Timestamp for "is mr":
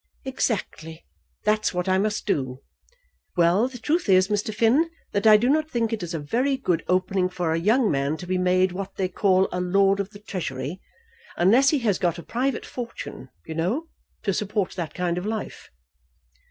4.09-4.51